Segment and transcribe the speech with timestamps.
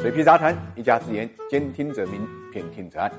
[0.00, 3.12] 水皮杂谈，一家之言，兼听则明，偏听则暗。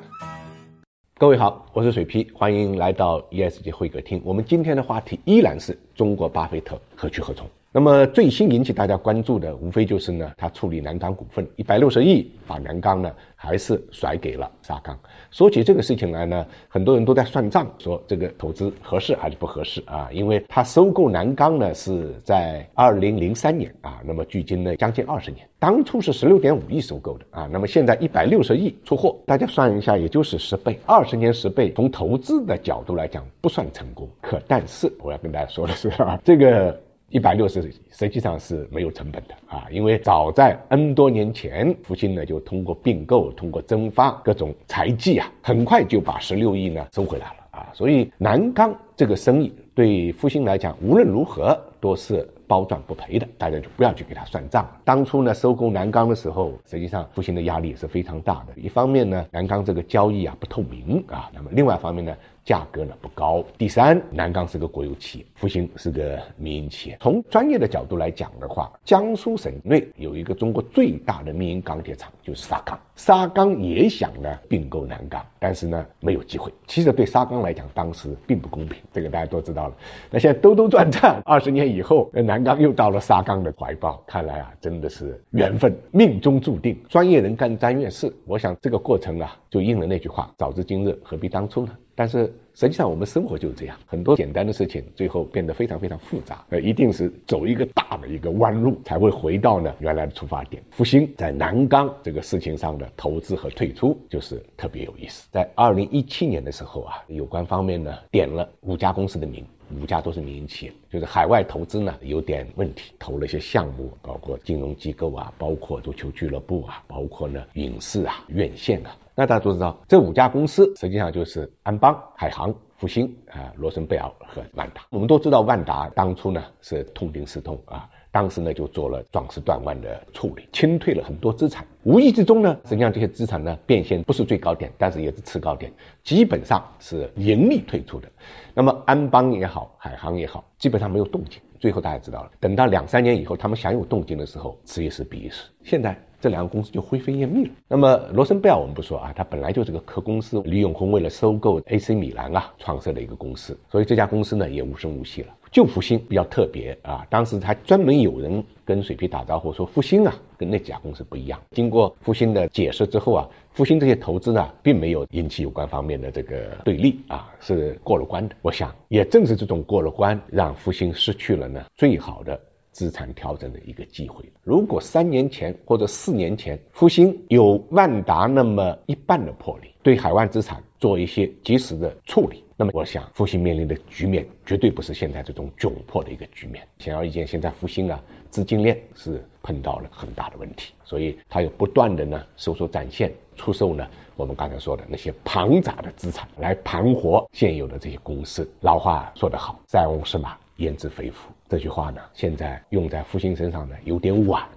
[1.13, 4.19] 各位好，我是水皮，欢迎来到 ESG 会客厅。
[4.25, 7.47] 我们今天的话题依然是中国巴菲特何去何从。
[7.73, 14.99] 那么最新引起大家关注的，无非就是呢，他处理南钢股份一百六十亿，把南钢呢还是甩给了沙钢。
[15.31, 20.09] 说起这个事情来呢，很多人都在算账，说这个投资合适还是不合适啊？
[20.11, 34.09] 因为他收购南钢呢是在二零零三年啊，那么距今呢将近二十年，当初是十六点五亿收购的啊，那么现在一百六十亿出货，大家算一下，也就是十倍，二十年十倍，从投资的角度来讲不算成功。
[34.19, 36.77] 可但是我要跟大家说的是啊，这个。
[37.11, 47.67] 一百六十实际上是没有成本的啊，因为早在 N 多年前，福星呢就通过并购、通过增发各种财技啊，很快就把十六亿呢收回来了啊。
[47.73, 54.77] 所以南钢这个生意对福星来讲，无论如何都是包赚不赔的，大家就不要去给他算账了。
[54.85, 58.53] 当初呢收购南钢的时候，实际上复兴的压力也是非常大的。
[58.55, 62.15] 一方面呢，南钢这个交易啊不透明啊，那么另外一方面呢。
[62.43, 63.43] 价格呢不高。
[63.57, 66.97] 第三，南钢是个国有企业，复兴是个民营企业。
[67.01, 72.79] 从专业的角度来讲的话，江苏省内有一个中国最大的民营钢铁厂，就是沙钢。
[72.95, 76.51] 沙钢也想呢并购南钢，但是呢没有机会。
[76.67, 79.75] 其实对沙钢来讲，当时并不公平，这个大家都知道了。
[80.09, 84.03] 那现在兜兜转转，二十年以后，南钢又到了沙钢的怀抱。
[84.05, 86.77] 看来啊，真的是缘分，命中注定。
[86.89, 91.75] 专业人干专业事，我想这个过程啊，就应了那句话：早知今日，何必当初呢？
[92.01, 96.43] 但是实际上，我们生活就是这样，很多简单的事情最后变得非常非常复杂。
[96.49, 100.63] 呃，一定是走一个大的一个弯路，才会回到呢原来的出发点。
[100.71, 105.27] 复兴在南钢这个事情上的投资和退出，就是特别有意思。
[105.31, 109.45] 在二零一七年的时候啊，有关方面呢点了五家公司的名，
[109.79, 118.97] 五家都是民营企业，就是海外投资呢有点问题，投了一些项目，包括金融机构啊，包括足球俱乐部啊，包括呢影视啊、院线啊。
[119.21, 124.81] 那大家都知道，这五家公司实际上就是安邦、海航、复兴啊、罗森贝尔和万达。
[124.89, 131.63] 我们都知道，万达当初呢是痛定思痛啊，当时呢就做了壮士断腕的处理，清退了很多资产。
[131.83, 135.71] 无意之中呢，实际上这些资产呢变现不是最高点，但是也是次高点，
[136.03, 138.09] 基本上是盈利退出的。
[138.55, 141.39] 那么安邦也好，海航也好，基本上没有动静。
[141.59, 145.47] 最后大家知道了，等到两三年以后，他们想有动静的时候，此一时彼一时。
[145.61, 145.95] 现在。
[146.21, 147.51] 这两个公司就灰飞烟灭了。
[147.67, 155.33] 那么罗森贝尔我们不说啊，它本来就是个壳公司，李永红为了收购 AC 米兰啊，创设了一个公司，所以这家公司呢也无声无息了。
[155.51, 161.37] 就复兴比较特别啊，当时还专门有人跟水皮打招呼说，复兴啊跟那几家公司不一样。
[161.51, 168.35] 经过复兴的解释之后啊，复兴这些投资呢并没有引起有关方面的这个对立啊，是过了关的。
[168.41, 172.39] 我想也正是这种过了关，让复兴失去了呢最好的。
[172.71, 174.23] 资产调整的一个机会。
[174.43, 186.67] 如果三年前或者四年前，复兴有万达那么一半的魄力，对海外资产做一些及时的处理，那么我想复兴面临的局面绝对不是现在这种窘迫的一个局面。
[186.79, 198.49] 显而易见，现在复兴啊资金链是碰到了很大的问题，所以它有不断的呢收缩展现，出售呢我们刚才说的那些庞杂的资产来盘活现有的这些公司。
[198.61, 200.37] 老话说得好，塞翁失马。
[200.61, 204.47] 焉知非福这句话呢，现在用在复兴身上呢有点晚，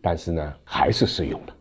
[0.00, 1.52] 但是呢还是适用的。